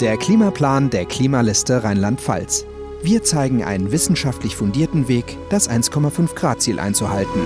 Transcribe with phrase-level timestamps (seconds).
[0.00, 2.66] Der Klimaplan der Klimaliste Rheinland-Pfalz.
[3.02, 7.40] Wir zeigen einen wissenschaftlich fundierten Weg, das 1,5 Grad Ziel einzuhalten.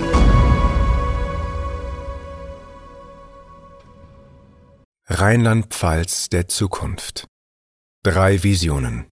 [5.05, 7.25] Rheinland-Pfalz der Zukunft.
[8.03, 9.07] Drei Visionen.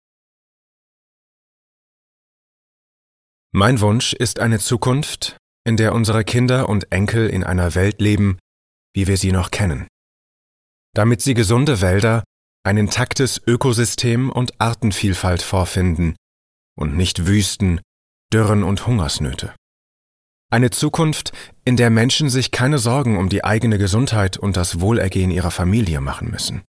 [3.54, 8.38] Mein Wunsch ist eine Zukunft, in der unsere Kinder und Enkel in einer Welt leben,
[8.94, 9.88] wie wir sie noch kennen.
[10.94, 12.24] Damit sie gesunde Wälder,
[12.70, 16.16] ein intaktes Ökosystem und Artenvielfalt vorfinden
[16.78, 17.82] und nicht Wüsten,
[18.32, 19.56] Dürren und Hungersnöte.
[20.52, 21.32] Eine Zukunft,
[21.66, 26.00] in der Menschen sich keine Sorgen um die eigene Gesundheit und das Wohlergehen ihrer Familie
[26.00, 26.62] machen müssen.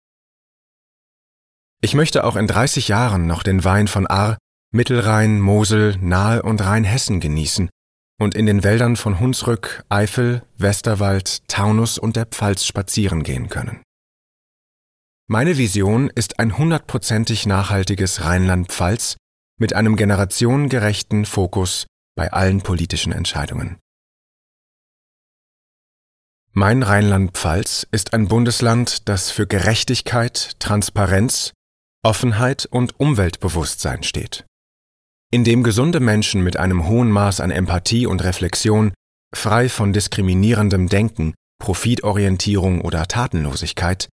[1.81, 4.39] Ich möchte auch in 30 Jahren noch den Wein von Ahr,
[4.71, 7.71] Mittelrhein, Mosel, Nahe und Rheinhessen genießen
[8.21, 13.83] und in den Wäldern von Hunsrück, Eifel, Westerwald, Taunus und der Pfalz spazieren gehen können.
[15.31, 19.19] Meine Vision ist ein hundertprozentig nachhaltiges Rheinland-Pfalz
[19.61, 23.77] mit einem generationengerechten Fokus bei allen politischen Entscheidungen.
[26.53, 31.53] Mein Rheinland-Pfalz ist ein Bundesland, das für Gerechtigkeit, Transparenz,
[32.03, 34.47] Offenheit und Umweltbewusstsein steht.
[35.31, 38.95] In dem gesunde Menschen mit einem hohen Maß an Empathie und Reflexion,
[39.37, 44.09] frei von diskriminierendem Denken, Profitorientierung oder Tatenlosigkeit,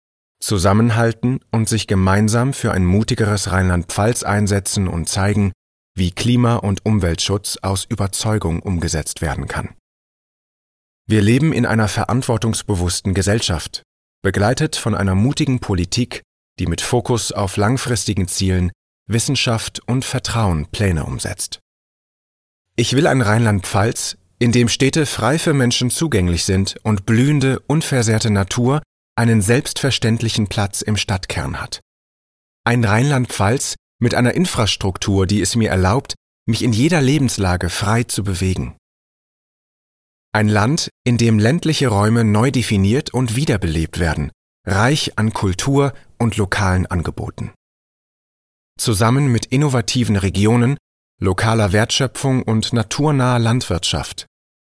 [0.44, 5.52] zusammenhalten und sich gemeinsam für ein mutigeres Rheinland-Pfalz einsetzen und zeigen,
[5.96, 9.74] wie Klima- und Umweltschutz aus Überzeugung umgesetzt werden kann.
[11.06, 13.82] Wir leben in einer verantwortungsbewussten Gesellschaft,
[14.22, 16.22] begleitet von einer mutigen Politik,
[16.58, 18.70] die mit Fokus auf langfristigen Zielen,
[19.06, 21.60] Wissenschaft und Vertrauen Pläne umsetzt.
[22.76, 28.30] Ich will ein Rheinland-Pfalz, in dem Städte frei für Menschen zugänglich sind und blühende, unversehrte
[28.30, 28.82] Natur
[29.16, 31.80] einen selbstverständlichen Platz im Stadtkern hat.
[32.64, 36.14] Ein Rheinland-Pfalz, mit einer Infrastruktur, die es mir erlaubt,
[36.46, 38.76] mich in jeder Lebenslage frei zu bewegen.
[40.32, 44.32] Ein Land, in dem ländliche Räume neu definiert und wiederbelebt werden,
[44.66, 47.52] reich an Kultur und lokalen Angeboten.
[48.78, 50.76] Zusammen mit innovativen Regionen,
[51.20, 54.26] lokaler Wertschöpfung und naturnaher Landwirtschaft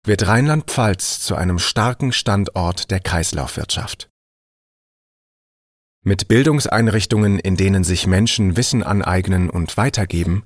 [0.06, 4.08] wird Rheinland-Pfalz zu einem starken Standort der Kreislaufwirtschaft.
[6.08, 10.44] Mit Bildungseinrichtungen, in denen sich Menschen Wissen aneignen und weitergeben,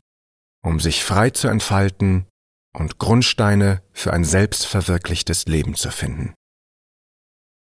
[0.65, 2.25] um sich frei zu entfalten
[2.75, 6.33] und Grundsteine für ein selbstverwirklichtes Leben zu finden.